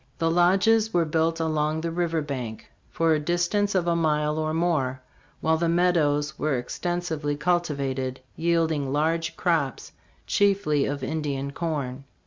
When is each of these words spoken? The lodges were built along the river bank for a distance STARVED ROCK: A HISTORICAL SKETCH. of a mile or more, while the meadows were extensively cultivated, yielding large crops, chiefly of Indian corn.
The 0.17 0.31
lodges 0.31 0.95
were 0.95 1.05
built 1.05 1.39
along 1.39 1.81
the 1.81 1.91
river 1.91 2.23
bank 2.23 2.71
for 2.89 3.13
a 3.13 3.19
distance 3.19 3.73
STARVED 3.73 3.85
ROCK: 3.87 3.93
A 3.97 3.99
HISTORICAL 3.99 4.23
SKETCH. 4.23 4.33
of 4.33 4.35
a 4.35 4.41
mile 4.41 4.43
or 4.49 4.53
more, 4.55 5.01
while 5.41 5.57
the 5.57 5.69
meadows 5.69 6.39
were 6.39 6.57
extensively 6.57 7.35
cultivated, 7.35 8.19
yielding 8.35 8.91
large 8.91 9.37
crops, 9.37 9.91
chiefly 10.25 10.85
of 10.85 11.03
Indian 11.03 11.51
corn. 11.51 12.05